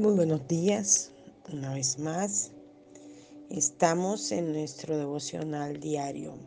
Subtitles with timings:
[0.00, 1.12] Muy buenos días,
[1.52, 2.52] una vez más.
[3.50, 6.38] Estamos en nuestro devocional diario.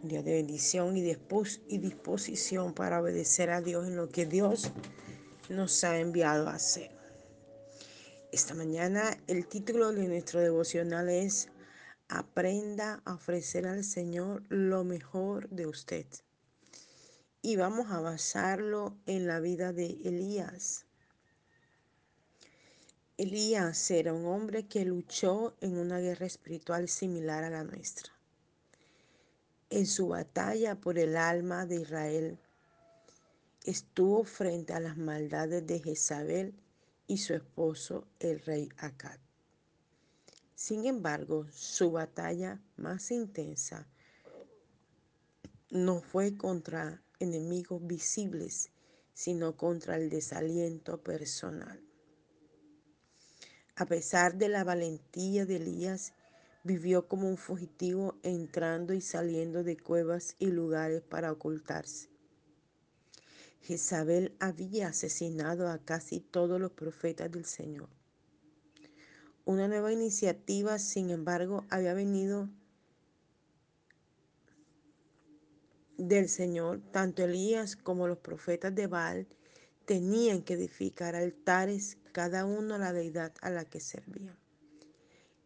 [0.00, 4.70] Un día de bendición y, y disposición para obedecer a Dios en lo que Dios
[5.48, 6.92] nos ha enviado a hacer.
[8.30, 11.48] Esta mañana el título de nuestro devocional es
[12.08, 16.06] Aprenda a ofrecer al Señor lo mejor de usted.
[17.42, 20.86] Y vamos a basarlo en la vida de Elías.
[23.20, 28.10] Elías era un hombre que luchó en una guerra espiritual similar a la nuestra.
[29.68, 32.38] En su batalla por el alma de Israel,
[33.66, 36.54] estuvo frente a las maldades de Jezabel
[37.08, 39.18] y su esposo, el rey Acad.
[40.54, 43.86] Sin embargo, su batalla más intensa
[45.68, 48.70] no fue contra enemigos visibles,
[49.12, 51.89] sino contra el desaliento personal.
[53.80, 56.12] A pesar de la valentía de Elías,
[56.64, 62.10] vivió como un fugitivo entrando y saliendo de cuevas y lugares para ocultarse.
[63.62, 67.88] Jezabel había asesinado a casi todos los profetas del Señor.
[69.46, 72.50] Una nueva iniciativa, sin embargo, había venido
[75.96, 76.82] del Señor.
[76.92, 79.26] Tanto Elías como los profetas de Baal
[79.86, 84.36] tenían que edificar altares, cada uno la deidad a la que servían.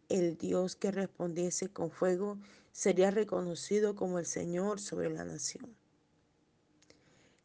[0.08, 2.38] El Dios que respondiese con fuego
[2.72, 5.74] sería reconocido como el Señor sobre la nación.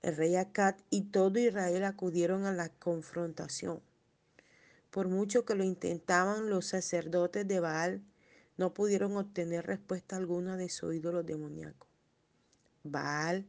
[0.02, 3.82] El rey Acad y todo Israel acudieron a la confrontación.
[4.92, 8.02] Por mucho que lo intentaban, los sacerdotes de Baal
[8.58, 11.88] no pudieron obtener respuesta alguna de su ídolo demoníaco.
[12.84, 13.46] Baal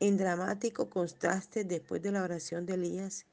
[0.00, 3.26] en dramático contraste, después de la oración de Elías,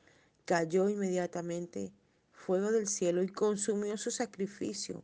[0.46, 1.92] cayó inmediatamente
[2.32, 5.04] fuego del cielo y consumió su sacrificio.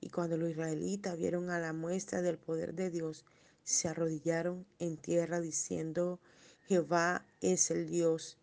[0.00, 3.24] Y cuando los israelitas vieron a la muestra del poder de Dios,
[3.62, 6.18] se arrodillaron en tierra diciendo,
[6.66, 8.38] Jehová es el Dios.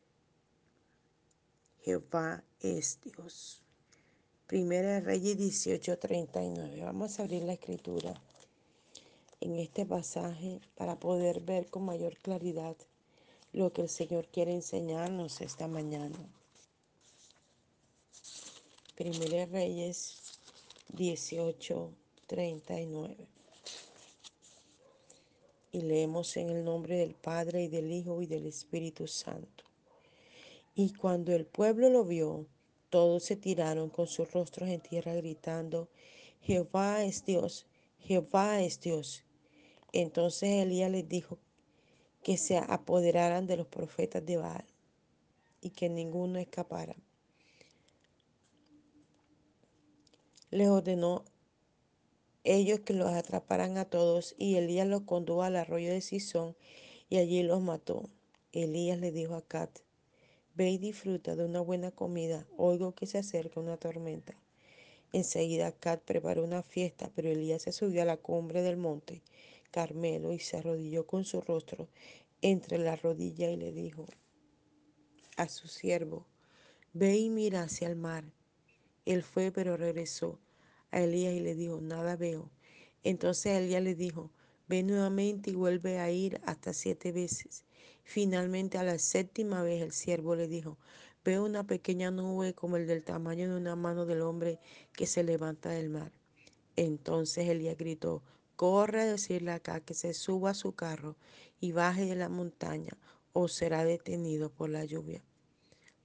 [1.81, 3.63] Jehová es Dios.
[4.47, 6.83] Primera de Reyes 18:39.
[6.83, 8.13] Vamos a abrir la escritura
[9.41, 12.75] en este pasaje para poder ver con mayor claridad
[13.53, 16.17] lo que el Señor quiere enseñarnos esta mañana.
[18.95, 20.21] Primera Reyes
[20.89, 21.91] 18,
[22.27, 23.15] 39.
[25.71, 29.63] Y leemos en el nombre del Padre y del Hijo y del Espíritu Santo.
[30.75, 32.47] Y cuando el pueblo lo vio,
[32.89, 35.89] todos se tiraron con sus rostros en tierra gritando,
[36.41, 37.67] Jehová es Dios,
[37.99, 39.23] Jehová es Dios.
[39.93, 41.37] Entonces Elías les dijo
[42.23, 44.65] que se apoderaran de los profetas de Baal
[45.61, 46.95] y que ninguno escapara.
[50.51, 51.23] Les ordenó
[52.43, 56.55] ellos que los atraparan a todos y Elías los condujo al arroyo de Sison
[57.09, 58.09] y allí los mató.
[58.51, 59.69] Elías le dijo a Cat,
[60.55, 64.33] ve y disfruta de una buena comida, oigo que se acerca una tormenta.
[65.13, 69.21] Enseguida Cat preparó una fiesta, pero Elías se subió a la cumbre del monte
[69.71, 71.89] Carmelo y se arrodilló con su rostro
[72.41, 74.05] entre la rodilla y le dijo
[75.37, 76.25] a su siervo,
[76.93, 78.25] ve y mira hacia el mar.
[79.05, 80.39] Él fue, pero regresó
[80.91, 82.51] a Elías y le dijo, nada veo.
[83.03, 84.31] Entonces Elías le dijo,
[84.67, 87.63] ve nuevamente y vuelve a ir hasta siete veces.
[88.03, 90.77] Finalmente a la séptima vez el siervo le dijo,
[91.23, 94.59] veo una pequeña nube como el del tamaño de una mano del hombre
[94.93, 96.11] que se levanta del mar.
[96.75, 98.23] Entonces Elías gritó,
[98.59, 101.15] corre a decirle acá que se suba a su carro
[101.61, 102.91] y baje de la montaña
[103.31, 105.23] o será detenido por la lluvia.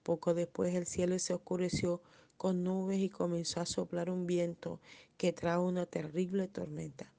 [0.04, 2.00] Poco después el cielo se oscureció
[2.36, 4.80] con nubes y comenzó a soplar un viento
[5.16, 7.12] que trajo una terrible tormenta.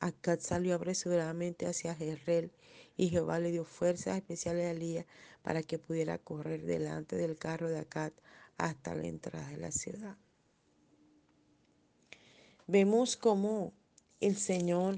[0.00, 2.50] Acad salió apresuradamente hacia Jezreel
[2.96, 5.06] y Jehová le dio fuerzas especiales a Elías
[5.42, 8.10] para que pudiera correr delante del carro de Acad
[8.58, 10.16] hasta la entrada de la ciudad.
[12.66, 13.72] Vemos cómo
[14.20, 14.96] el Señor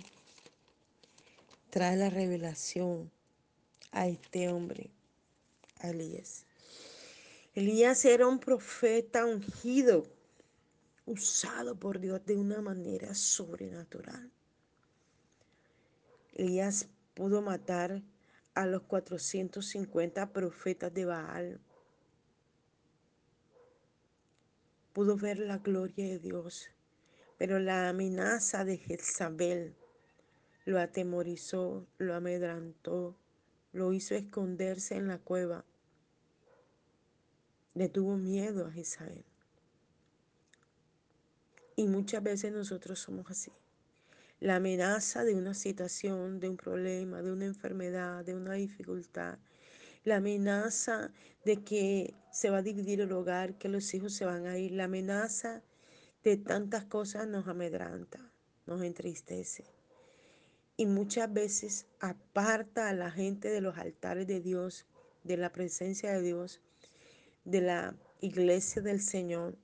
[1.71, 3.11] trae la revelación
[3.93, 4.91] a este hombre,
[5.81, 6.47] a Elías.
[7.55, 10.07] Elías era un profeta ungido,
[11.07, 14.31] usado por Dios de una manera sobrenatural.
[16.35, 18.03] Elías pudo matar
[18.55, 21.61] a los 450 profetas de Baal.
[24.93, 26.69] Pudo ver la gloria de Dios,
[27.39, 29.75] pero la amenaza de Jezabel
[30.65, 33.17] lo atemorizó, lo amedrantó,
[33.73, 35.65] lo hizo esconderse en la cueva
[37.77, 39.23] le tuvo miedo a Jezabel.
[41.77, 43.53] Y muchas veces nosotros somos así.
[44.41, 49.39] La amenaza de una situación, de un problema, de una enfermedad, de una dificultad.
[50.05, 51.11] La amenaza
[51.45, 54.73] de que se va a dividir el hogar, que los hijos se van a ir.
[54.73, 55.63] La amenaza
[56.27, 58.19] de tantas cosas nos amedranta,
[58.67, 59.65] nos entristece.
[60.77, 64.87] Y muchas veces aparta a la gente de los altares de Dios,
[65.23, 66.61] de la presencia de Dios,
[67.45, 69.57] de la iglesia del Señor.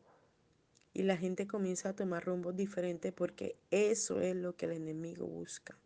[0.94, 5.26] Y la gente comienza a tomar rumbos diferentes porque eso es lo que el enemigo
[5.26, 5.76] busca.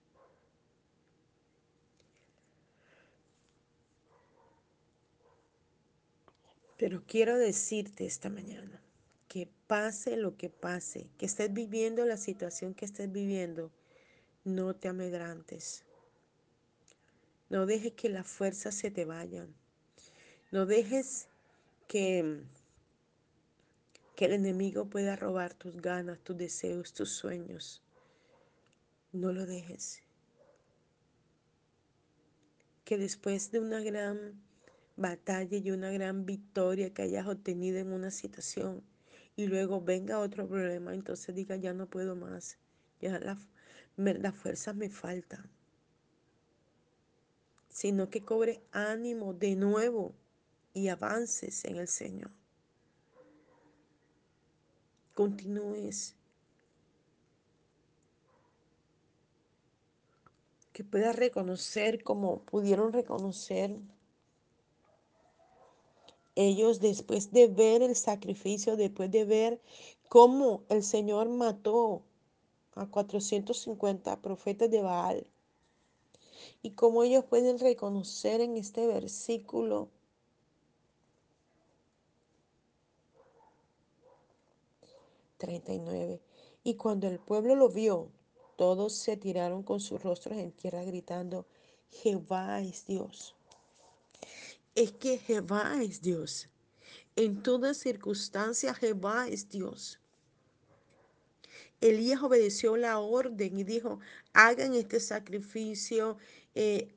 [6.77, 8.83] Pero quiero decirte esta mañana
[9.67, 13.71] pase lo que pase, que estés viviendo la situación que estés viviendo,
[14.45, 15.85] no te amedrantes.
[17.49, 19.55] No dejes que las fuerzas se te vayan.
[20.51, 21.29] No dejes
[21.89, 22.43] que,
[24.15, 27.83] que el enemigo pueda robar tus ganas, tus deseos, tus sueños.
[29.13, 30.03] No lo dejes.
[32.85, 34.41] Que después de una gran
[34.97, 38.83] batalla y una gran victoria que hayas obtenido en una situación
[39.37, 42.59] y luego venga otro problema, entonces diga, ya no puedo más,
[43.01, 43.39] ya la,
[43.97, 45.51] las fuerzas me faltan.
[47.69, 50.15] Sino que cobre ánimo de nuevo
[50.73, 52.31] y avances en el Señor.
[55.13, 56.17] Continúes.
[60.73, 63.79] Que puedas reconocer como pudieron reconocer
[66.37, 69.61] ellos después de ver el sacrificio, después de ver
[70.09, 72.03] cómo el Señor mató
[72.75, 75.27] a 450 profetas de Baal,
[76.63, 79.89] y cómo ellos pueden reconocer en este versículo
[85.39, 86.19] ...39...
[86.65, 88.09] Y cuando el pueblo lo vio,
[88.57, 91.45] todos se tiraron con sus rostros en tierra gritando,
[91.91, 93.37] Jehová es Dios
[94.77, 96.49] es que Jehová es Dios.
[97.17, 99.99] En toda circunstancia Jehová es Dios.
[101.81, 104.01] Elías obedeció la orden y dijo,
[104.35, 106.19] hagan este sacrificio,
[106.55, 106.95] eh,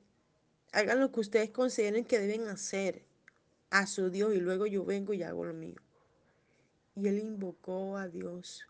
[0.73, 3.03] hagan lo que ustedes consideren que deben hacer
[3.69, 5.81] a su Dios y luego yo vengo y hago lo mío.
[6.95, 8.67] Y él invocó a Dios.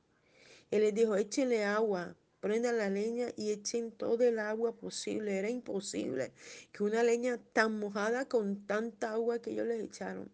[0.69, 5.37] Él les dijo, échenle agua, prendan la leña y echen todo el agua posible.
[5.37, 6.31] Era imposible
[6.71, 10.31] que una leña tan mojada con tanta agua que ellos le echaron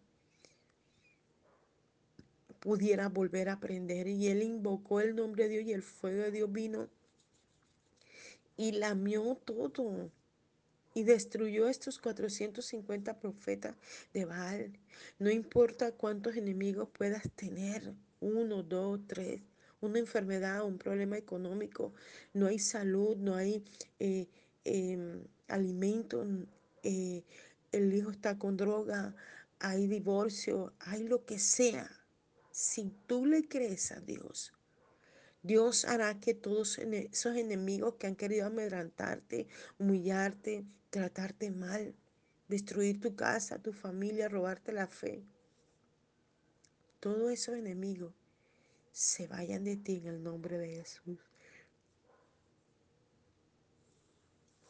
[2.60, 4.07] pudiera volver a prender.
[4.07, 6.90] Y él invocó el nombre de Dios y el fuego de Dios vino
[8.57, 10.10] y lamió todo
[10.94, 13.75] y destruyó estos 450 profetas
[14.13, 14.80] de Baal.
[15.19, 19.42] No importa cuántos enemigos puedas tener, uno, dos, tres,
[19.85, 21.93] una enfermedad, un problema económico,
[22.33, 23.63] no hay salud, no hay
[23.99, 24.27] eh,
[24.63, 26.25] em, alimento,
[26.83, 27.23] eh,
[27.71, 29.15] el hijo está con droga,
[29.59, 31.89] hay divorcio, hay lo que sea.
[32.51, 34.53] Si tú le crees a Dios,
[35.43, 39.47] Dios hará que todos esos enemigos que han querido amedrentarte,
[39.77, 41.93] humillarte, tratarte mal,
[42.47, 45.23] destruir tu casa, tu familia, robarte la fe,
[46.99, 48.13] todos esos enemigos
[48.95, 51.19] se vayan de ti en el nombre de Jesús.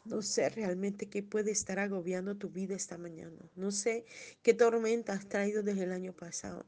[0.04, 3.38] No sé realmente qué puede estar agobiando tu vida esta mañana.
[3.54, 4.04] No sé
[4.42, 6.66] qué tormenta has traído desde el año pasado.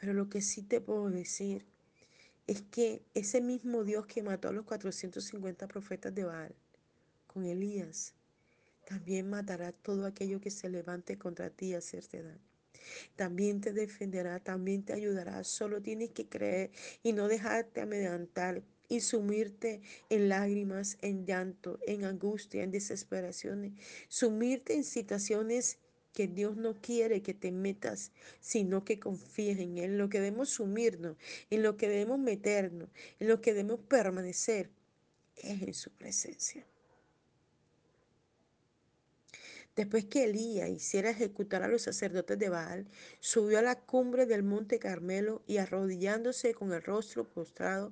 [0.00, 1.66] Pero lo que sí te puedo decir
[2.46, 6.54] es que ese mismo Dios que mató a los 450 profetas de Baal
[7.26, 8.14] con Elías,
[8.86, 12.49] también matará todo aquello que se levante contra ti y hacerte daño
[13.16, 15.44] también te defenderá, también te ayudará.
[15.44, 16.70] Solo tienes que creer
[17.02, 23.72] y no dejarte amedrentar y sumirte en lágrimas, en llanto, en angustia, en desesperaciones,
[24.08, 25.78] sumirte en situaciones
[26.12, 28.10] que Dios no quiere que te metas,
[28.40, 31.16] sino que confíes en Él, lo que debemos sumirnos,
[31.50, 32.88] en lo que debemos meternos,
[33.20, 34.70] en lo que debemos permanecer,
[35.36, 36.66] es en su presencia.
[39.80, 42.86] Después que Elías hiciera ejecutar a los sacerdotes de Baal,
[43.18, 47.90] subió a la cumbre del monte Carmelo y arrodillándose con el rostro postrado,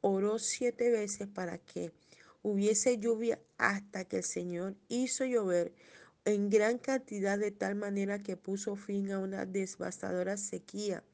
[0.00, 1.92] oró siete veces para que
[2.42, 5.74] hubiese lluvia hasta que el Señor hizo llover
[6.24, 11.04] en gran cantidad de tal manera que puso fin a una devastadora sequía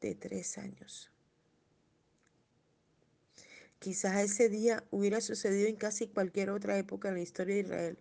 [0.00, 1.10] de tres años.
[3.78, 7.98] Quizás ese día hubiera sucedido en casi cualquier otra época en la historia de Israel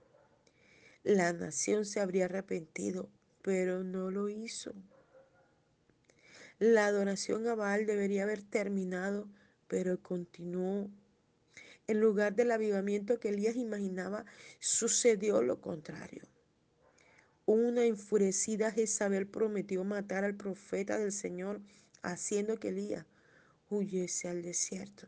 [1.03, 3.09] la nación se habría arrepentido,
[3.41, 4.73] pero no lo hizo.
[6.59, 9.27] La adoración a Baal debería haber terminado,
[9.67, 10.91] pero continuó.
[11.87, 14.25] En lugar del avivamiento que Elías imaginaba,
[14.59, 16.21] sucedió lo contrario.
[17.47, 21.61] Una enfurecida Jezabel prometió matar al profeta del Señor,
[22.03, 23.07] haciendo que Elías
[23.71, 25.07] huyese al desierto.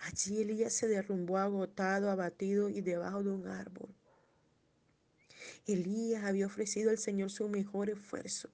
[0.00, 3.94] Allí Elías se derrumbó agotado, abatido y debajo de un árbol.
[5.66, 8.48] Elías había ofrecido al Señor su mejor esfuerzo.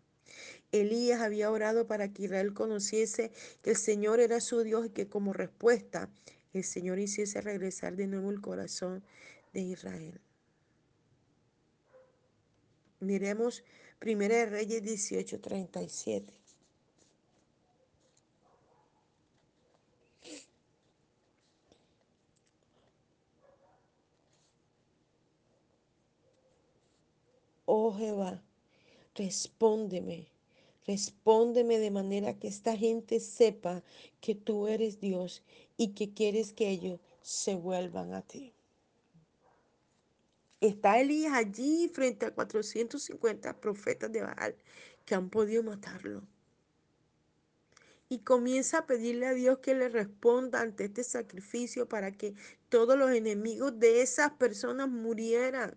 [0.72, 5.08] Elías había orado para que Israel conociese que el Señor era su Dios y que
[5.08, 6.10] como respuesta
[6.52, 9.02] el Señor hiciese regresar de nuevo el corazón
[9.52, 10.20] de Israel.
[13.00, 13.64] Miremos
[14.00, 16.37] 1 Reyes 18:37.
[27.70, 28.42] Oh Jehová,
[29.14, 30.26] respóndeme,
[30.86, 33.82] respóndeme de manera que esta gente sepa
[34.22, 35.42] que tú eres Dios
[35.76, 38.54] y que quieres que ellos se vuelvan a ti.
[40.62, 44.56] Está Elías allí frente a 450 profetas de Baal
[45.04, 46.22] que han podido matarlo.
[48.08, 52.32] Y comienza a pedirle a Dios que le responda ante este sacrificio para que
[52.70, 55.76] todos los enemigos de esas personas murieran.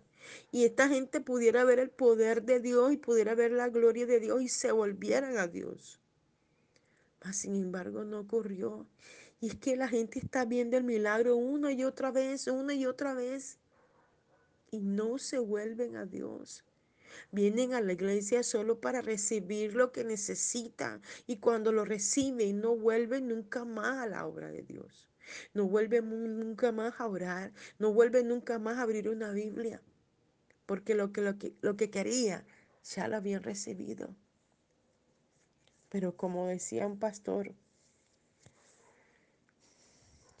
[0.50, 4.20] Y esta gente pudiera ver el poder de Dios y pudiera ver la gloria de
[4.20, 6.00] Dios y se volvieran a Dios.
[7.24, 8.86] Mas sin embargo no ocurrió.
[9.40, 12.86] Y es que la gente está viendo el milagro una y otra vez, una y
[12.86, 13.58] otra vez
[14.72, 16.64] y no se vuelven a Dios.
[17.30, 22.74] Vienen a la iglesia solo para recibir lo que necesitan y cuando lo reciben no
[22.74, 25.08] vuelven nunca más a la obra de Dios.
[25.54, 26.08] No vuelven
[26.40, 29.82] nunca más a orar, no vuelven nunca más a abrir una Biblia,
[30.72, 32.46] porque lo que, lo que, lo que quería
[32.82, 34.16] ya lo habían recibido.
[35.90, 37.52] Pero como decía un pastor,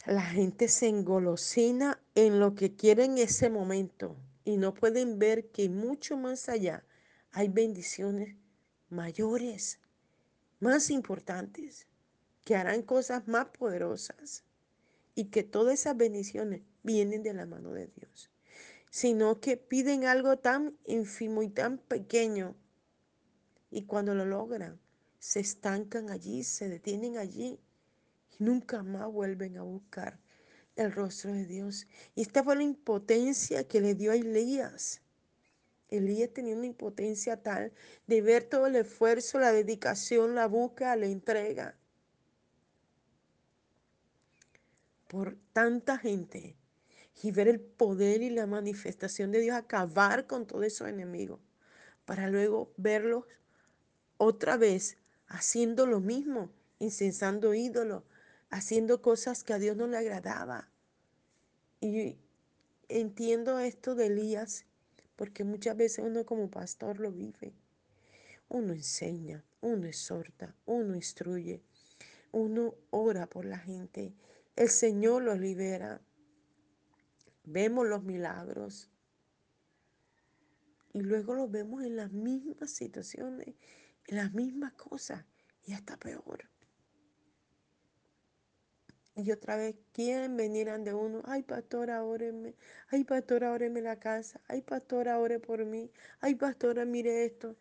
[0.06, 5.50] la gente se engolosina en lo que quiere en ese momento y no pueden ver
[5.50, 6.82] que mucho más allá
[7.32, 8.34] hay bendiciones
[8.88, 9.80] mayores,
[10.60, 11.86] más importantes,
[12.42, 14.44] que harán cosas más poderosas
[15.14, 18.31] y que todas esas bendiciones vienen de la mano de Dios,
[18.92, 22.54] sino que piden algo tan ínfimo y tan pequeño
[23.70, 24.78] y cuando lo logran
[25.18, 27.58] se estancan allí, se detienen allí
[28.38, 30.20] y nunca más vuelven a buscar
[30.76, 31.86] el rostro de Dios.
[32.14, 35.00] Y esta fue la impotencia que le dio a Elías.
[35.88, 37.72] Elías tenía una impotencia tal
[38.06, 41.78] de ver todo el esfuerzo, la dedicación, la búsqueda, la entrega
[45.08, 46.58] por tanta gente
[47.22, 51.40] y ver el poder y la manifestación de Dios acabar con todos esos enemigos
[52.04, 53.24] para luego verlos
[54.16, 54.98] otra vez
[55.28, 58.02] haciendo lo mismo, incensando ídolos,
[58.50, 60.68] haciendo cosas que a Dios no le agradaba.
[61.80, 62.18] Y
[62.88, 64.66] entiendo esto de Elías
[65.16, 67.54] porque muchas veces uno como pastor lo vive.
[68.48, 71.62] Uno enseña, uno exhorta, uno instruye,
[72.32, 74.12] uno ora por la gente.
[74.56, 76.00] El Señor los libera.
[77.44, 78.90] Vemos los milagros.
[80.92, 83.54] Y luego los vemos en las mismas situaciones,
[84.06, 85.24] en las mismas cosas
[85.64, 86.48] y hasta peor.
[89.14, 92.54] Y otra vez quieren venir ante uno, ay pastora, óreme,
[92.88, 97.56] ay pastora, óreme la casa, ay pastora, ore por mí, ay pastora, mire esto.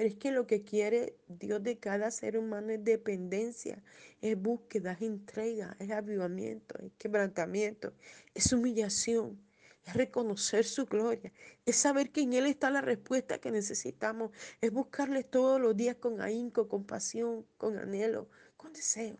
[0.00, 3.82] Pero es que lo que quiere Dios de cada ser humano es dependencia,
[4.22, 7.92] es búsqueda, es entrega, es avivamiento, es quebrantamiento,
[8.32, 9.38] es humillación,
[9.84, 11.30] es reconocer su gloria,
[11.66, 14.30] es saber que en Él está la respuesta que necesitamos,
[14.62, 18.26] es buscarle todos los días con ahínco, con pasión, con anhelo,
[18.56, 19.18] con deseo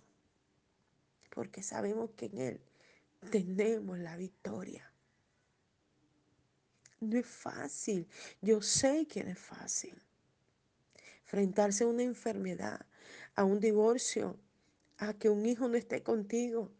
[1.28, 2.60] porque sabemos que en Él
[3.30, 4.90] tenemos la victoria.
[7.00, 8.08] No es fácil,
[8.40, 10.02] yo sé que no es fácil.
[11.32, 12.87] Enfrentarse a una enfermedad,
[13.37, 14.37] a un divorcio,
[14.99, 16.72] a que un hijo no esté contigo.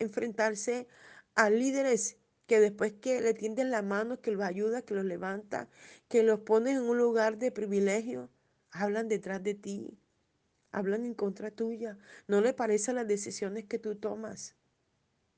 [0.00, 0.88] Enfrentarse
[1.36, 2.16] a líderes
[2.48, 5.68] que después que le tienden la mano, que los ayuda, que los levanta,
[6.08, 8.30] que los pone en un lugar de privilegio,
[8.72, 9.96] hablan detrás de ti,
[10.72, 14.56] hablan en contra tuya, no le parecen las decisiones que tú tomas.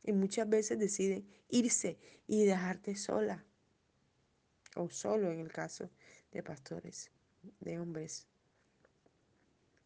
[0.02, 3.44] Y muchas veces deciden irse y dejarte sola
[4.76, 5.90] o solo en el caso
[6.32, 7.10] de pastores,
[7.61, 8.26] de hombres.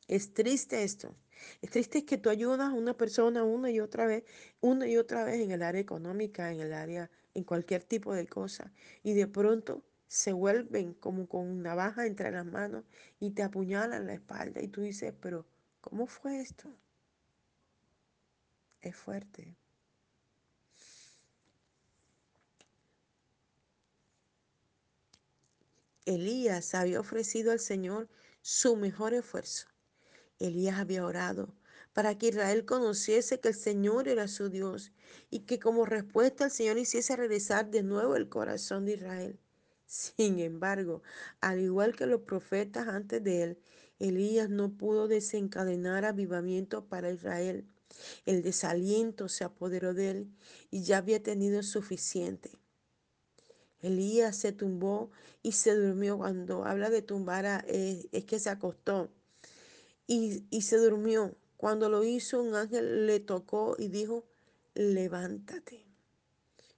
[0.09, 1.14] Es triste esto.
[1.61, 4.25] Es triste que tú ayudas a una persona una y otra vez,
[4.61, 8.26] una y otra vez en el área económica, en el área, en cualquier tipo de
[8.26, 8.73] cosa.
[9.02, 12.85] Y de pronto se vuelven como con navaja entre las manos
[13.21, 14.61] y te apuñalan la espalda.
[14.62, 15.47] Y tú dices, pero
[15.81, 16.69] ¿cómo fue esto?
[18.83, 19.57] Es fuerte.
[26.04, 28.09] Elías había ofrecido al Señor
[28.40, 29.68] su mejor esfuerzo.
[30.40, 31.54] Elías había orado
[31.92, 34.92] para que Israel conociese que el Señor era su Dios
[35.30, 39.38] y que como respuesta el Señor hiciese regresar de nuevo el corazón de Israel.
[39.87, 41.02] Sin embargo,
[41.40, 43.59] al igual que los profetas antes de él,
[43.99, 47.66] Elías no pudo desencadenar avivamiento para Israel.
[48.25, 50.37] El desaliento se apoderó de él
[50.71, 52.62] y ya había tenido suficiente.
[53.82, 55.10] Elías se tumbó
[55.42, 56.16] y se durmió.
[56.18, 59.10] Cuando habla de tumbar es, es que se acostó
[60.06, 61.36] y, y se durmió.
[61.56, 64.24] Cuando lo hizo, un ángel le tocó y dijo,
[64.74, 65.86] levántate.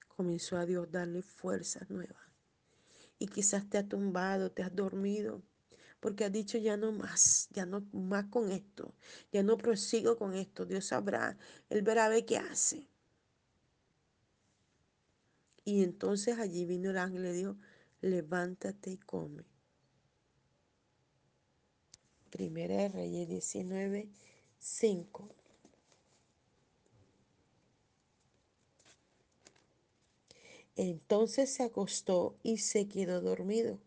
[0.09, 2.25] Comenzó a Dios darle fuerzas nuevas.
[3.19, 5.43] Y quizás te has tumbado, te has dormido,
[6.01, 8.95] porque has dicho ya no más, ya no más con esto,
[9.33, 10.67] ya no prosigo con esto.
[10.67, 11.37] Dios sabrá,
[11.71, 12.89] Él verá a ver qué hace.
[15.65, 17.57] Y entonces allí vino el ángel y le dijo,
[18.01, 19.45] levántate y come.
[22.31, 24.09] Primera de Reyes 19,
[24.59, 25.29] 5.
[30.77, 33.79] Entonces se acostó y se quedó dormido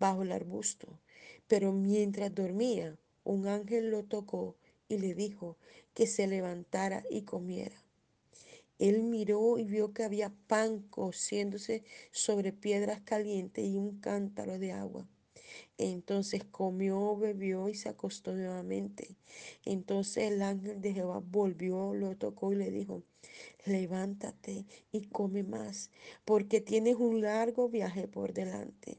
[0.00, 0.98] bajo el arbusto.
[1.46, 4.56] Pero mientras dormía, un ángel lo tocó
[4.88, 5.56] y le dijo
[5.94, 7.83] que se levantara y comiera.
[8.78, 14.72] Él miró y vio que había pan cociéndose sobre piedras calientes y un cántaro de
[14.72, 15.06] agua.
[15.78, 19.16] Entonces comió, bebió y se acostó nuevamente.
[19.64, 23.02] Entonces el ángel de Jehová volvió, lo tocó y le dijo,
[23.64, 25.90] levántate y come más,
[26.24, 28.98] porque tienes un largo viaje por delante.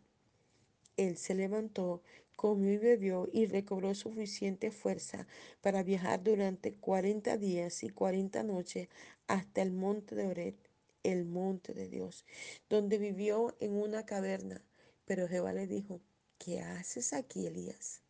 [0.98, 2.02] Él se levantó,
[2.36, 5.28] comió y bebió y recobró suficiente fuerza
[5.62, 8.90] para viajar durante cuarenta días y cuarenta noches
[9.28, 10.70] hasta el monte de Oret,
[11.04, 12.26] el monte de Dios,
[12.70, 14.64] donde vivió en una caverna.
[15.06, 16.02] Pero Jehová le dijo,
[16.38, 18.05] ¿qué haces aquí, Elías?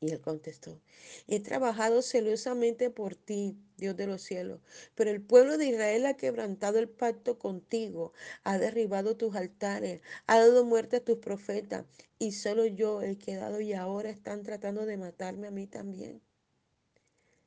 [0.00, 0.82] Y él contestó,
[1.26, 4.60] he trabajado celosamente por ti, Dios de los cielos,
[4.94, 8.12] pero el pueblo de Israel ha quebrantado el pacto contigo,
[8.44, 11.86] ha derribado tus altares, ha dado muerte a tus profetas,
[12.18, 16.20] y solo yo he quedado y ahora están tratando de matarme a mí también.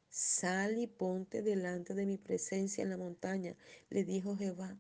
[0.09, 3.55] Sal y ponte delante de mi presencia en la montaña,
[3.89, 4.75] le dijo Jehová.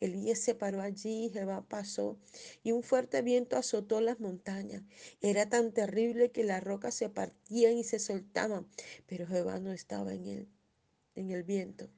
[0.00, 2.18] Elías se paró allí Jehová pasó,
[2.62, 4.82] y un fuerte viento azotó las montañas.
[5.20, 8.66] Era tan terrible que las rocas se partían y se soltaban,
[9.06, 10.48] pero Jehová no estaba en él,
[11.14, 11.88] en el viento.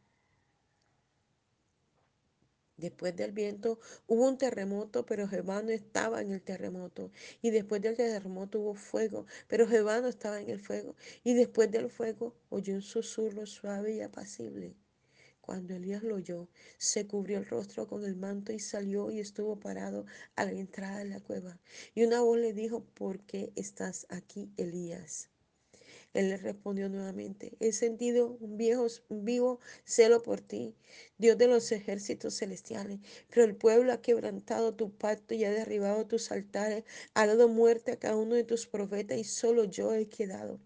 [2.77, 7.11] Después del viento hubo un terremoto, pero Jehová no estaba en el terremoto.
[7.41, 10.95] Y después del terremoto hubo fuego, pero Jehová no estaba en el fuego.
[11.25, 14.77] Y después del fuego oyó un susurro suave y apacible.
[15.47, 19.61] Cuando Elías lo oyó, se cubrió el rostro con el manto y salió y estuvo
[19.61, 20.05] parado
[20.35, 21.61] a la entrada de la cueva.
[21.95, 25.31] Y una voz le dijo, ¿por qué estás aquí, Elías?
[26.15, 30.75] Él le respondió nuevamente, he sentido un viejo, vivo celo por ti,
[31.17, 36.09] Dios de los ejércitos celestiales, pero el pueblo ha quebrantado tu pacto y ha derribado
[36.09, 36.83] tus altares,
[37.15, 40.59] ha dado muerte a cada uno de tus profetas y solo yo he quedado.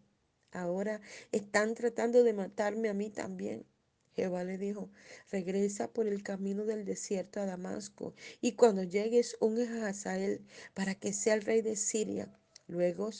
[0.52, 3.66] Ahora están tratando de matarme a mí también.
[4.14, 4.90] Jehová le dijo,
[5.30, 10.44] regresa por el camino del desierto a Damasco, y cuando llegues, unge a Hazael
[10.74, 12.32] para que sea el rey de Siria.
[12.66, 13.10] Luego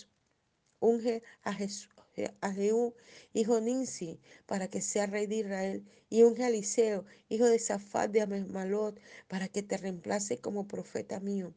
[0.81, 1.57] unge a,
[2.41, 2.95] a Jehú,
[3.33, 8.11] hijo Ninsi, para que sea rey de Israel, y unge a Eliseo, hijo de Safat
[8.11, 11.55] de Amemalot, para que te reemplace como profeta mío.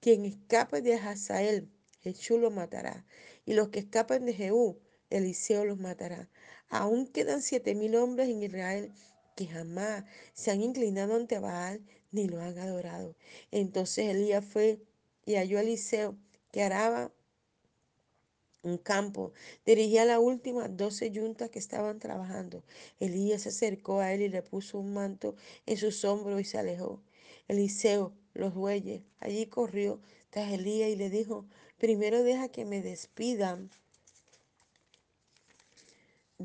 [0.00, 3.06] Quien escape de Hazael, Jeshú lo matará,
[3.44, 4.80] y los que escapen de Jehú,
[5.10, 6.30] Eliseo los matará.
[6.72, 8.90] Aún quedan siete mil hombres en Israel
[9.36, 11.82] que jamás se han inclinado ante Baal
[12.12, 13.14] ni lo han adorado.
[13.50, 14.80] Entonces Elías fue
[15.26, 16.16] y halló a Eliseo
[16.50, 17.12] que araba
[18.62, 19.32] un campo.
[19.66, 22.64] Dirigía las últimas doce yuntas que estaban trabajando.
[23.00, 26.56] Elías se acercó a él y le puso un manto en sus hombros y se
[26.56, 27.02] alejó.
[27.48, 31.44] Eliseo, los bueyes, allí corrió tras Elías y le dijo,
[31.76, 33.68] primero deja que me despidan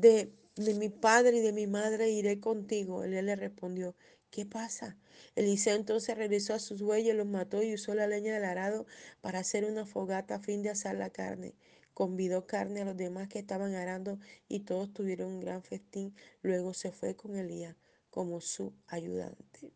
[0.00, 3.04] de, de mi padre y de mi madre iré contigo.
[3.04, 3.94] Él le respondió,
[4.30, 4.96] ¿qué pasa?
[5.34, 8.86] Eliseo entonces regresó a sus bueyes, los mató y usó la leña del arado
[9.20, 11.54] para hacer una fogata a fin de asar la carne.
[11.94, 16.14] Convidó carne a los demás que estaban arando y todos tuvieron un gran festín.
[16.42, 17.74] Luego se fue con Elías
[18.10, 19.72] como su ayudante.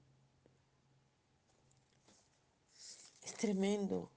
[3.24, 4.10] Es tremendo.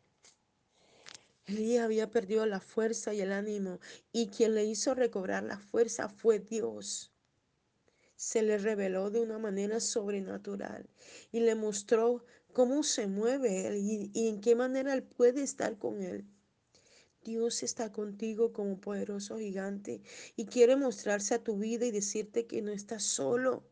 [1.48, 3.80] Elías había perdido la fuerza y el ánimo
[4.12, 7.12] y quien le hizo recobrar la fuerza fue Dios.
[8.16, 10.90] Se le reveló de una manera sobrenatural
[11.32, 15.78] y le mostró cómo se mueve él y, y en qué manera él puede estar
[15.78, 16.26] con él.
[17.24, 20.02] Dios está contigo como poderoso gigante
[20.36, 23.64] y quiere mostrarse a tu vida y decirte que no estás solo.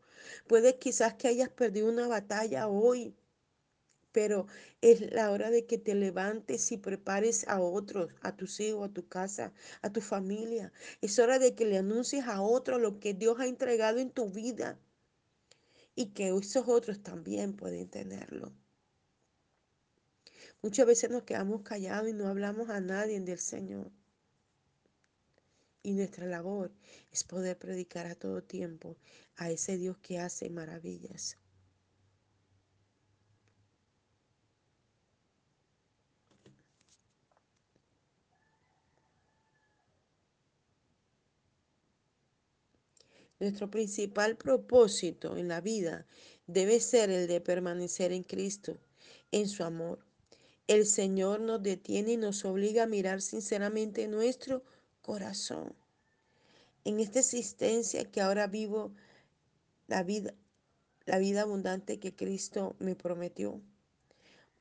[0.46, 3.14] Puede quizás que hayas perdido una batalla hoy,
[4.14, 4.46] pero
[4.80, 8.92] es la hora de que te levantes y prepares a otros, a tus hijos, a
[8.92, 10.72] tu casa, a tu familia.
[11.00, 14.30] Es hora de que le anuncies a otros lo que Dios ha entregado en tu
[14.30, 14.78] vida
[15.96, 18.52] y que esos otros también pueden tenerlo.
[20.62, 23.90] Muchas veces nos quedamos callados y no hablamos a nadie del Señor.
[25.82, 26.70] Y nuestra labor
[27.10, 28.96] es poder predicar a todo tiempo
[29.34, 31.36] a ese Dios que hace maravillas.
[43.40, 46.06] Nuestro principal propósito en la vida
[46.46, 48.78] debe ser el de permanecer en Cristo,
[49.32, 49.98] en su amor.
[50.68, 54.62] El Señor nos detiene y nos obliga a mirar sinceramente nuestro
[55.02, 55.74] corazón.
[56.84, 58.92] En esta existencia que ahora vivo,
[59.88, 60.34] la vida,
[61.04, 63.60] la vida abundante que Cristo me prometió.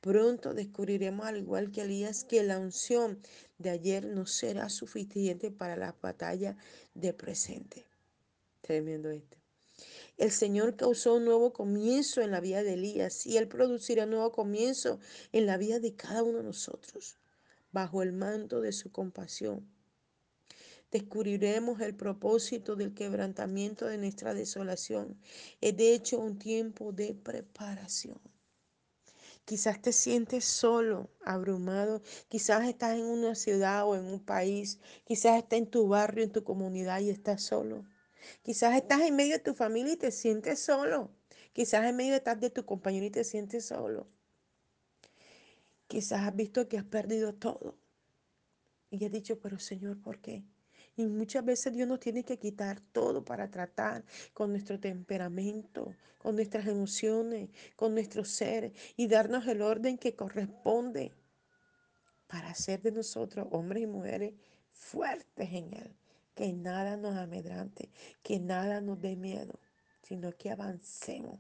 [0.01, 3.19] Pronto descubriremos, al igual que Elías, que la unción
[3.57, 6.57] de ayer no será suficiente para la batalla
[6.93, 7.85] de presente.
[8.63, 9.37] Tremendo este.
[10.17, 14.11] El Señor causó un nuevo comienzo en la vida de Elías y Él producirá un
[14.11, 15.01] nuevo comienzo
[15.33, 17.17] en la vida de cada uno de nosotros,
[17.73, 19.69] bajo el manto de su compasión.
[20.91, 25.19] Descubriremos el propósito del quebrantamiento de nuestra desolación.
[25.59, 28.21] Es de hecho un tiempo de preparación.
[29.43, 32.01] Quizás te sientes solo, abrumado.
[32.29, 34.79] Quizás estás en una ciudad o en un país.
[35.03, 37.83] Quizás estás en tu barrio, en tu comunidad y estás solo.
[38.41, 41.11] Quizás estás en medio de tu familia y te sientes solo.
[41.53, 44.07] Quizás en medio de tu compañero y te sientes solo.
[45.87, 47.77] Quizás has visto que has perdido todo.
[48.89, 50.43] Y has dicho, pero Señor, ¿por qué?
[50.95, 56.35] Y muchas veces Dios nos tiene que quitar todo para tratar con nuestro temperamento, con
[56.35, 61.11] nuestras emociones, con nuestro ser y darnos el orden que corresponde
[62.27, 64.33] para hacer de nosotros hombres y mujeres
[64.71, 65.95] fuertes en Él
[66.35, 67.89] que nada nos amedrante,
[68.21, 69.59] que nada nos dé miedo,
[70.01, 71.39] sino que avancemos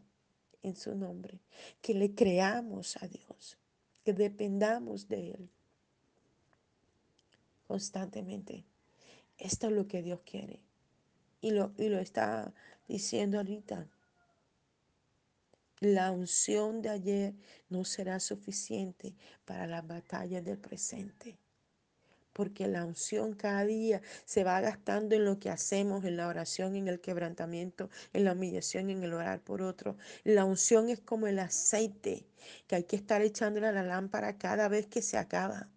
[0.61, 1.39] en su nombre,
[1.81, 3.57] que le creamos a Dios,
[4.03, 5.49] que dependamos de Él
[7.67, 8.65] constantemente.
[9.37, 10.61] Esto es lo que Dios quiere.
[11.41, 12.53] Y lo, y lo está
[12.87, 13.89] diciendo ahorita.
[15.79, 17.33] La unción de ayer
[17.67, 21.37] no será suficiente para las batallas del presente
[22.33, 26.75] porque la unción cada día se va gastando en lo que hacemos, en la oración,
[26.75, 29.97] en el quebrantamiento, en la humillación, en el orar por otro.
[30.23, 32.25] La unción es como el aceite
[32.67, 35.69] que hay que estar echándole a la lámpara cada vez que se acaba.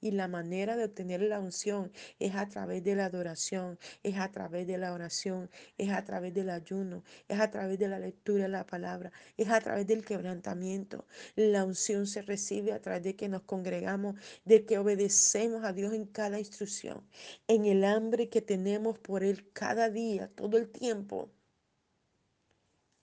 [0.00, 4.30] Y la manera de obtener la unción es a través de la adoración, es a
[4.30, 8.44] través de la oración, es a través del ayuno, es a través de la lectura
[8.44, 11.04] de la palabra, es a través del quebrantamiento.
[11.34, 15.92] La unción se recibe a través de que nos congregamos, de que obedecemos a Dios
[15.92, 17.02] en cada instrucción,
[17.48, 21.30] en el hambre que tenemos por Él cada día, todo el tiempo.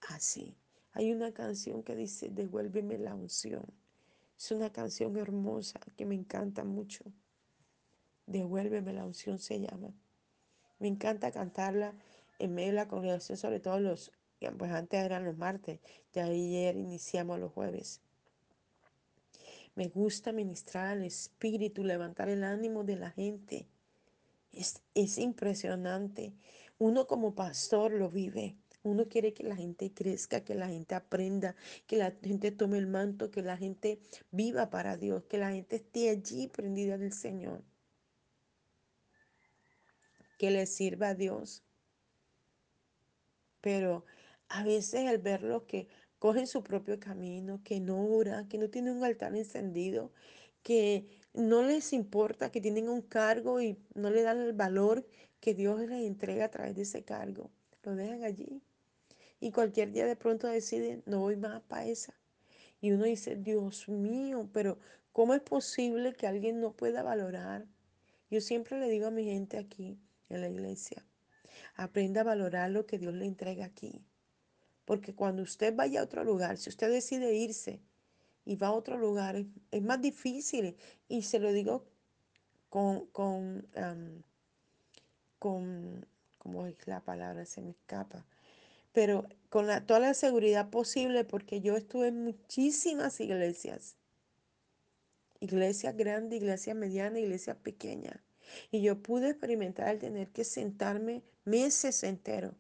[0.09, 0.55] Así.
[0.93, 3.65] Hay una canción que dice, devuélveme la unción.
[4.37, 7.03] Es una canción hermosa que me encanta mucho.
[8.27, 9.93] Devuélveme la unción se llama.
[10.79, 11.93] Me encanta cantarla
[12.39, 14.11] en medio de la congregación, sobre todo los,
[14.57, 15.79] pues antes eran los martes,
[16.13, 18.01] de ayer iniciamos los jueves.
[19.75, 23.67] Me gusta ministrar al espíritu, levantar el ánimo de la gente.
[24.53, 26.33] Es, es impresionante.
[26.77, 28.55] Uno como pastor lo vive.
[28.85, 31.55] Uno quiere que la gente crezca, que la gente aprenda,
[31.87, 35.77] que la gente tome el manto, que la gente viva para Dios, que la gente
[35.77, 37.63] esté allí prendida del Señor.
[40.37, 41.63] Que le sirva a Dios.
[43.59, 44.05] Pero
[44.49, 45.87] a veces el verlos que
[46.19, 50.11] cogen su propio camino, que no oran, que no tienen un altar encendido,
[50.61, 55.07] que no les importa, que tienen un cargo y no le dan el valor
[55.39, 57.51] que Dios les entrega a través de ese cargo.
[57.81, 58.61] Lo dejan allí.
[59.39, 62.13] Y cualquier día de pronto deciden, no voy más para esa.
[62.81, 64.79] Y uno dice, Dios mío, pero
[65.11, 67.65] ¿cómo es posible que alguien no pueda valorar?
[68.29, 71.05] Yo siempre le digo a mi gente aquí en la iglesia,
[71.75, 74.03] aprenda a valorar lo que Dios le entrega aquí.
[74.85, 77.81] Porque cuando usted vaya a otro lugar, si usted decide irse,
[78.45, 80.77] y va a otro lugar, es, más difícil.
[81.09, 81.83] Y se lo digo
[82.69, 83.67] con, con,
[85.39, 86.05] con,
[86.37, 87.45] ¿cómo es la palabra?
[87.45, 88.23] Se me escapa.
[88.95, 93.97] Pero con la, toda la seguridad posible, porque yo estuve en muchísimas iglesias.
[95.41, 98.21] Iglesias grandes, iglesias medianas, iglesias pequeñas.
[98.71, 102.53] Y yo pude experimentar el tener que sentarme meses enteros,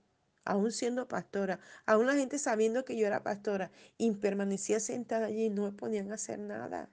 [0.43, 5.45] aún siendo pastora, aún la gente sabiendo que yo era pastora, y permanecía sentada allí
[5.45, 6.89] y no me ponían a hacer nada.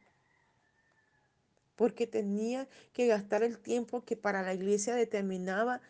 [1.74, 5.80] Porque tenía que gastar el tiempo que para la iglesia determinaba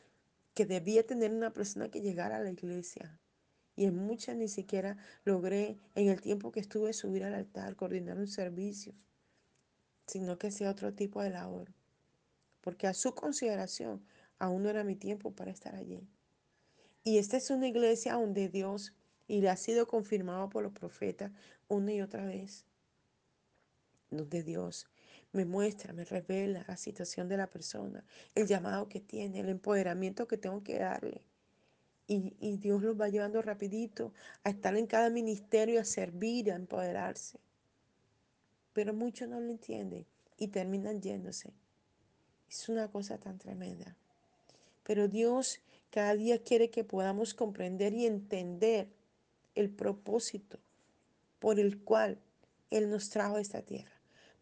[0.55, 3.19] que debía tener una persona que llegara a la iglesia.
[3.77, 8.19] Y en muchas ni siquiera logré, en el tiempo que estuve, subir al altar, coordinar
[8.19, 8.95] un servicio,
[10.07, 11.73] sino que sea otro tipo de labor
[12.63, 14.03] porque a su consideración
[14.39, 16.09] aún no era mi tiempo para estar allí.
[17.05, 18.95] Y esta es una iglesia donde Dios,
[19.29, 21.33] y le ha sido confirmado por los profetas
[21.69, 22.65] una y otra vez,
[24.11, 24.87] donde Dios
[25.33, 28.05] me muestra, me revela la situación de la persona,
[28.35, 31.23] el llamado que tiene, el empoderamiento que tengo que darle.
[32.07, 34.13] Y, y Dios los va llevando rapidito
[34.45, 37.39] a estar en cada ministerio, a servir, a empoderarse.
[38.73, 41.53] Pero muchos no lo entienden y terminan yéndose.
[42.49, 43.97] Es una cosa tan tremenda.
[44.83, 45.61] Pero Dios
[45.93, 48.89] cada día quiere que podamos comprender y entender
[49.55, 50.59] el propósito
[51.39, 52.19] por el cual
[52.71, 53.93] Él nos trajo a esta tierra,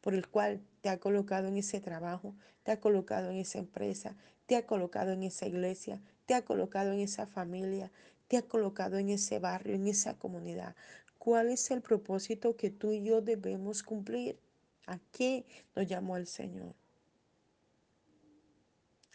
[0.00, 4.16] por el cual te ha colocado en ese trabajo, te ha colocado en esa empresa,
[4.46, 7.90] te ha colocado en esa iglesia, te ha colocado en esa familia,
[8.28, 10.74] te ha colocado en ese barrio, en esa comunidad.
[11.18, 14.38] ¿Cuál es el propósito que tú y yo debemos cumplir?
[14.86, 16.74] ¿A qué nos llamó el Señor?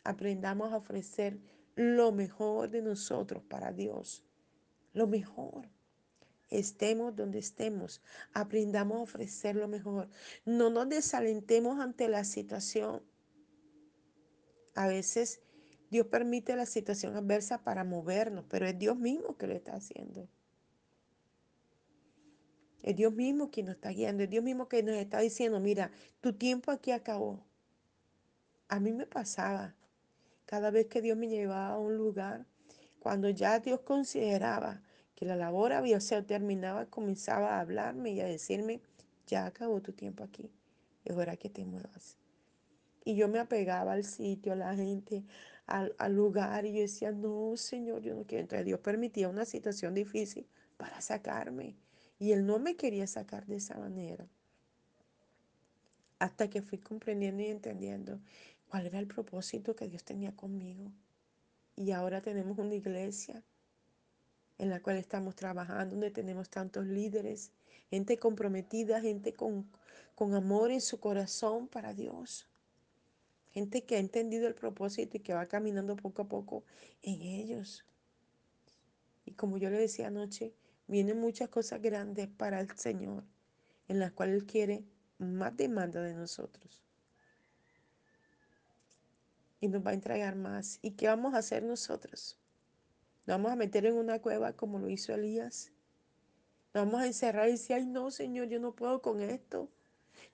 [0.06, 1.40] aprendamos a ofrecer
[1.76, 4.24] lo mejor de nosotros para Dios.
[4.94, 5.68] Lo mejor.
[6.50, 8.02] Estemos donde estemos,
[8.34, 10.10] aprendamos a ofrecer lo mejor.
[10.46, 13.02] No nos desalentemos ante la situación.
[14.76, 15.42] A veces
[15.90, 20.28] Dios permite la situación adversa para movernos, pero es Dios mismo que lo está haciendo.
[22.84, 25.92] Es Dios mismo quien nos está guiando, es Dios mismo que nos está diciendo, mira,
[26.22, 27.44] tu tiempo aquí acabó.
[28.68, 29.76] A mí me pasaba
[30.46, 32.46] cada vez que Dios me llevaba a un lugar,
[33.00, 34.84] cuando ya Dios consideraba
[35.16, 38.82] que la labor había sido terminada, comenzaba a hablarme y a decirme,
[39.28, 40.52] ya acabó tu tiempo aquí,
[41.06, 42.18] es hora que te muevas.
[43.06, 45.24] Y yo me apegaba al sitio, a la gente,
[45.68, 48.42] al, al, lugar, y yo decía, no, Señor, yo no quiero.
[48.42, 50.48] Entonces Dios permitía una situación difícil
[50.78, 51.76] para sacarme.
[52.18, 54.28] Y Él no me quería sacar de esa manera.
[56.18, 58.20] Hasta que fui comprendiendo y entendiendo
[58.70, 60.92] cuál era el propósito que Dios tenía conmigo.
[61.76, 63.44] Y ahora tenemos una iglesia
[64.58, 67.52] en la cual estamos trabajando, donde tenemos tantos líderes,
[67.90, 69.70] gente comprometida, gente con,
[70.16, 72.48] con amor en su corazón para Dios.
[73.52, 76.64] Gente que ha entendido el propósito y que va caminando poco a poco
[77.04, 77.86] en ellos.
[79.26, 80.54] Y como yo le decía anoche,
[80.88, 83.24] vienen muchas cosas grandes para el Señor,
[83.88, 84.84] en las cuales Él quiere
[85.18, 86.86] más demanda de nosotros
[89.66, 90.80] y nos va a entregar más.
[90.82, 92.38] ¿Y qué vamos a hacer nosotros?
[93.26, 95.72] Nos vamos a meter en una cueva como lo hizo Elías.
[96.74, 99.70] Nos vamos a encerrar y decir, ay no, Señor, yo no puedo con esto.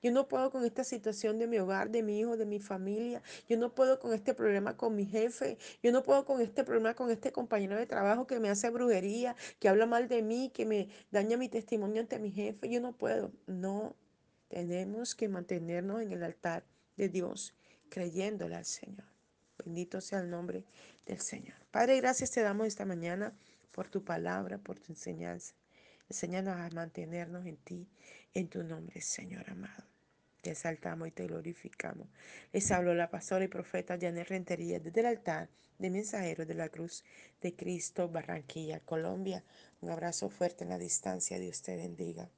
[0.01, 3.21] Yo no puedo con esta situación de mi hogar, de mi hijo, de mi familia.
[3.47, 5.57] Yo no puedo con este problema con mi jefe.
[5.83, 9.35] Yo no puedo con este problema con este compañero de trabajo que me hace brujería,
[9.59, 12.69] que habla mal de mí, que me daña mi testimonio ante mi jefe.
[12.69, 13.31] Yo no puedo.
[13.47, 13.95] No,
[14.49, 16.63] tenemos que mantenernos en el altar
[16.97, 17.53] de Dios,
[17.89, 19.10] creyéndole al Señor.
[19.65, 20.63] Bendito sea el nombre
[21.05, 21.55] del Señor.
[21.71, 23.33] Padre, gracias te damos esta mañana
[23.71, 25.53] por tu palabra, por tu enseñanza.
[26.09, 27.87] Enséñanos a mantenernos en ti,
[28.33, 29.83] en tu nombre, Señor amado.
[30.41, 32.07] Te exaltamos y te glorificamos.
[32.51, 36.69] Les habló la pastora y profeta Janet Rentería desde el altar de mensajeros de la
[36.69, 37.03] cruz
[37.41, 39.43] de Cristo, Barranquilla, Colombia.
[39.81, 41.39] Un abrazo fuerte en la distancia.
[41.39, 42.29] Dios te bendiga.